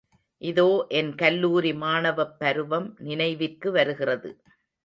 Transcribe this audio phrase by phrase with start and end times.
[0.41, 0.65] இதோ
[0.91, 4.31] என் கல்லூரி மாணவப் பருவம் நினைவிற்கு வருகிறது.